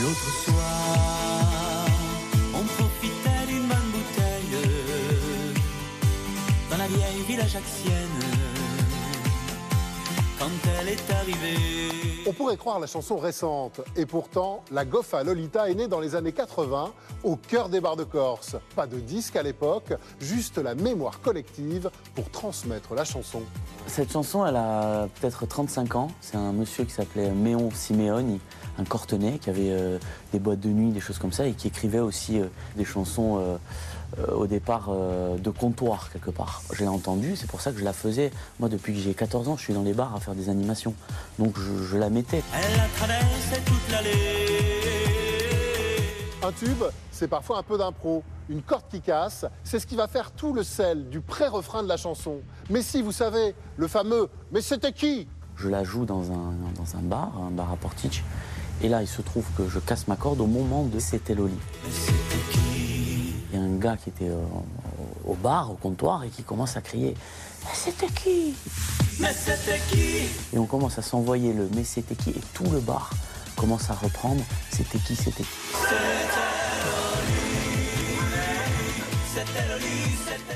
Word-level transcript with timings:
L'autre 0.00 0.30
soir, 0.44 1.86
on 2.54 2.62
profitait 2.62 3.46
d'une 3.48 3.66
bonne 3.66 3.90
bouteille 3.90 4.68
dans 6.70 6.76
la 6.76 6.86
vieille 6.86 7.22
ville 7.26 7.40
ajaxienne. 7.40 8.20
Quand 10.38 10.46
elle 10.80 10.88
est 10.90 11.10
arrivée. 11.10 12.22
On 12.28 12.32
pourrait 12.32 12.56
croire 12.56 12.78
la 12.78 12.86
chanson 12.86 13.16
récente, 13.16 13.80
et 13.96 14.06
pourtant, 14.06 14.62
la 14.70 14.84
Goffa 14.84 15.24
Lolita 15.24 15.68
est 15.68 15.74
née 15.74 15.88
dans 15.88 15.98
les 15.98 16.14
années 16.14 16.32
80, 16.32 16.92
au 17.24 17.36
cœur 17.36 17.68
des 17.68 17.80
bars 17.80 17.96
de 17.96 18.04
Corse. 18.04 18.54
Pas 18.76 18.86
de 18.86 19.00
disque 19.00 19.34
à 19.34 19.42
l'époque, 19.42 19.94
juste 20.20 20.58
la 20.58 20.74
mémoire 20.74 21.20
collective 21.20 21.90
pour 22.14 22.30
transmettre 22.30 22.94
la 22.94 23.04
chanson. 23.04 23.42
Cette 23.86 24.12
chanson, 24.12 24.46
elle 24.46 24.56
a 24.56 25.08
peut-être 25.20 25.46
35 25.46 25.96
ans. 25.96 26.08
C'est 26.20 26.36
un 26.36 26.52
monsieur 26.52 26.84
qui 26.84 26.92
s'appelait 26.92 27.30
Méon 27.30 27.70
Simeoni, 27.72 28.40
un 28.78 28.84
cortenay 28.84 29.38
qui 29.38 29.50
avait 29.50 29.70
euh, 29.70 29.98
des 30.32 30.38
boîtes 30.38 30.60
de 30.60 30.68
nuit, 30.68 30.92
des 30.92 31.00
choses 31.00 31.18
comme 31.18 31.32
ça, 31.32 31.46
et 31.46 31.52
qui 31.52 31.68
écrivait 31.68 31.98
aussi 31.98 32.40
euh, 32.40 32.46
des 32.76 32.84
chansons 32.84 33.38
euh, 33.38 33.56
euh, 34.18 34.34
au 34.34 34.46
départ 34.46 34.88
euh, 34.88 35.36
de 35.36 35.50
comptoir 35.50 36.10
quelque 36.10 36.30
part. 36.30 36.62
Je 36.72 36.80
l'ai 36.80 36.88
entendu, 36.88 37.36
c'est 37.36 37.48
pour 37.48 37.60
ça 37.60 37.72
que 37.72 37.78
je 37.78 37.84
la 37.84 37.92
faisais. 37.92 38.30
Moi, 38.60 38.68
depuis 38.68 38.94
que 38.94 39.00
j'ai 39.00 39.14
14 39.14 39.48
ans, 39.48 39.56
je 39.56 39.62
suis 39.64 39.74
dans 39.74 39.82
les 39.82 39.92
bars 39.94 40.14
à 40.14 40.20
faire 40.20 40.34
des 40.34 40.48
animations. 40.48 40.94
Donc 41.38 41.58
je, 41.58 41.84
je 41.84 41.96
la 41.98 42.08
mettais. 42.08 42.42
Elle 42.54 42.80
a 42.80 42.88
traversé 42.96 43.60
toute 43.66 43.92
l'allée. 43.92 44.38
Un 46.42 46.52
tube, 46.52 46.84
c'est 47.10 47.28
parfois 47.28 47.58
un 47.58 47.62
peu 47.62 47.76
d'impro. 47.76 48.22
Une 48.48 48.62
corde 48.62 48.84
qui 48.90 49.02
casse, 49.02 49.44
c'est 49.64 49.78
ce 49.78 49.86
qui 49.86 49.96
va 49.96 50.06
faire 50.08 50.30
tout 50.30 50.54
le 50.54 50.62
sel 50.62 51.10
du 51.10 51.20
pré-refrain 51.20 51.82
de 51.82 51.88
la 51.88 51.98
chanson. 51.98 52.36
Mais 52.70 52.80
si 52.80 53.02
vous 53.02 53.12
savez, 53.12 53.54
le 53.76 53.88
fameux 53.88 54.30
«Mais 54.52 54.62
c'était 54.62 54.92
qui?» 54.92 55.28
Je 55.56 55.68
la 55.68 55.84
joue 55.84 56.06
dans 56.06 56.30
un, 56.32 56.54
dans 56.76 56.96
un 56.96 57.02
bar, 57.02 57.32
un 57.46 57.50
bar 57.50 57.72
à 57.72 57.76
Portich. 57.76 58.22
Et 58.82 58.88
là, 58.88 59.02
il 59.02 59.08
se 59.08 59.22
trouve 59.22 59.44
que 59.56 59.68
je 59.68 59.80
casse 59.80 60.06
ma 60.06 60.16
corde 60.16 60.40
au 60.40 60.46
moment 60.46 60.84
de 60.84 61.00
C'était 61.00 61.34
Loli. 61.34 61.58
Il 63.50 63.58
y 63.58 63.60
a 63.60 63.64
un 63.64 63.76
gars 63.76 63.96
qui 63.96 64.10
était 64.10 64.28
euh, 64.28 64.44
au 65.26 65.34
bar, 65.34 65.72
au 65.72 65.74
comptoir, 65.74 66.22
et 66.22 66.28
qui 66.28 66.44
commence 66.44 66.76
à 66.76 66.80
crier 66.80 67.14
Mais 67.64 67.74
c'était 67.74 68.06
qui? 68.06 68.54
Mais 69.18 69.32
c'était 69.32 69.80
qui? 69.90 70.28
Et 70.54 70.58
on 70.58 70.66
commence 70.66 70.96
à 70.98 71.02
s'envoyer 71.02 71.52
le 71.52 71.68
Mais 71.74 71.82
c'était 71.82 72.14
qui? 72.14 72.30
Et 72.30 72.40
tout 72.54 72.70
le 72.70 72.78
bar 72.78 73.10
commence 73.56 73.90
à 73.90 73.94
reprendre 73.94 74.42
C'était 74.70 74.98
qui 74.98 75.16
C'était 75.16 75.42
qui? 75.42 75.48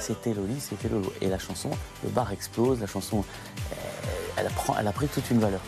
C'était 0.00 0.34
Loli, 0.34 0.60
c'était 0.60 0.88
Lolo. 0.88 1.12
Et 1.20 1.26
la 1.28 1.38
chanson, 1.38 1.70
le 2.04 2.10
bar 2.10 2.32
explose, 2.32 2.80
la 2.80 2.86
chanson, 2.86 3.24
euh, 3.72 3.74
elle, 4.36 4.46
prend, 4.46 4.76
elle 4.78 4.86
a 4.86 4.92
pris 4.92 5.08
toute 5.08 5.28
une 5.30 5.40
valeur. 5.40 5.60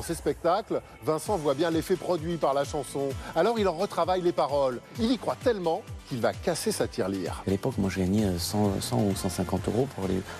Dans 0.00 0.06
ces 0.06 0.14
spectacles, 0.14 0.80
Vincent 1.04 1.36
voit 1.36 1.52
bien 1.52 1.70
l'effet 1.70 1.94
produit 1.94 2.38
par 2.38 2.54
la 2.54 2.64
chanson. 2.64 3.10
Alors 3.36 3.58
il 3.58 3.68
en 3.68 3.74
retravaille 3.74 4.22
les 4.22 4.32
paroles. 4.32 4.80
Il 4.98 5.12
y 5.12 5.18
croit 5.18 5.36
tellement 5.36 5.82
qu'il 6.08 6.22
va 6.22 6.32
casser 6.32 6.72
sa 6.72 6.88
tirelire. 6.88 7.42
À 7.46 7.50
l'époque, 7.50 7.74
moi, 7.76 7.90
je 7.90 7.98
gagnais 7.98 8.38
100, 8.38 8.80
100 8.80 8.96
ou 8.96 9.14
150 9.14 9.68
euros 9.68 9.86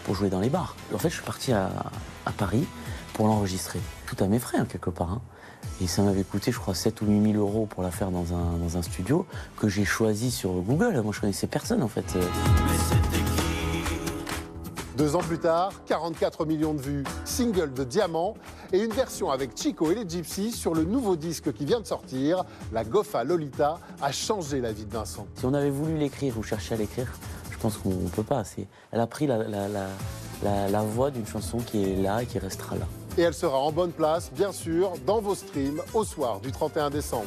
pour, 0.07 0.15
jouer 0.15 0.31
dans 0.31 0.41
les 0.41 0.49
bars. 0.49 0.77
En 0.95 0.99
fait, 0.99 1.11
je 1.11 1.17
suis 1.17 1.25
parti 1.25 1.53
à, 1.53 1.69
Paris 2.39 2.67
pour 3.13 3.27
l'enregistrer. 3.27 3.81
Tout 4.07 4.17
à 4.25 4.29
mes 4.29 4.39
frais, 4.39 4.57
hein, 4.57 4.67
quelque 4.67 4.89
part. 4.89 5.13
hein. 5.13 5.21
Et 5.83 5.87
ça 5.87 6.01
m'avait 6.01 6.25
coûté, 6.25 6.53
je 6.53 6.59
crois, 6.59 6.75
7 6.75 7.03
ou 7.03 7.07
8 7.07 7.33
000 7.33 7.35
euros 7.35 7.67
pour 7.67 7.83
la 7.83 7.91
faire 7.91 8.11
dans 8.11 8.33
un, 8.33 8.57
dans 8.57 8.79
un 8.79 8.83
studio 8.83 9.27
que 9.59 9.69
j'ai 9.69 9.85
choisi 9.85 10.31
sur 10.31 10.53
Google. 10.53 10.99
Moi, 11.03 11.13
je 11.15 11.21
connaissais 11.21 11.49
personne, 11.49 11.83
en 11.83 11.89
fait. 11.89 12.17
Euh, 12.17 12.23
Deux 15.01 15.17
ans 15.17 15.21
plus 15.21 15.39
tard, 15.39 15.73
44 15.87 16.45
millions 16.45 16.75
de 16.75 16.83
vues, 16.83 17.05
single 17.25 17.73
de 17.73 17.85
Diamant 17.85 18.35
et 18.71 18.81
une 18.85 18.93
version 18.93 19.31
avec 19.31 19.57
Chico 19.57 19.91
et 19.91 19.95
les 19.95 20.07
Gypsies 20.07 20.53
sur 20.53 20.75
le 20.75 20.85
nouveau 20.85 21.17
disque 21.17 21.55
qui 21.55 21.65
vient 21.65 21.81
de 21.81 21.87
sortir. 21.87 22.45
La 22.71 22.85
Goffa 22.85 23.25
Lolita 23.25 23.79
a 24.03 24.13
changé 24.13 24.61
la 24.61 24.73
vie 24.73 24.85
de 24.85 24.93
Vincent. 24.93 25.27
Si 25.37 25.47
on 25.47 25.55
avait 25.55 25.71
voulu 25.71 25.97
l'écrire 25.97 26.37
ou 26.37 26.43
chercher 26.43 26.75
à 26.75 26.77
l'écrire, 26.77 27.11
je 27.51 27.57
pense 27.57 27.79
qu'on 27.79 27.89
ne 27.89 28.09
peut 28.11 28.23
pas. 28.23 28.43
Elle 28.93 29.01
a 29.01 29.07
pris 29.07 29.27
la, 29.27 29.39
la- 29.49 30.69
la 30.69 30.83
voix 30.83 31.11
d'une 31.11 31.27
chanson 31.27 31.57
qui 31.61 31.83
est 31.83 31.97
là 31.97 32.23
et 32.23 32.27
qui 32.27 32.39
restera 32.39 32.77
là. 32.77 32.85
Et 33.17 33.23
elle 33.23 33.33
sera 33.33 33.57
en 33.59 33.73
bonne 33.73 33.93
place, 33.93 34.31
bien 34.31 34.53
sûr, 34.53 34.93
dans 35.07 35.23
vos 35.23 35.35
streams 35.35 35.81
au 35.95 36.05
soir 36.05 36.41
du 36.41 36.53
31 36.53 36.91
décembre. 36.91 37.25